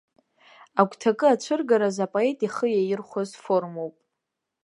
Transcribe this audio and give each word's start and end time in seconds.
Агәҭакы 0.79 1.25
ацәыргараз 1.33 1.97
апоет 2.05 2.39
ихы 2.45 2.67
иаирхәаз 2.71 3.29
формоуп. 3.43 3.95